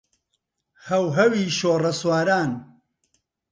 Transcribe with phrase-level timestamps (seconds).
[0.87, 2.51] هەوهەوی شۆڕەسواران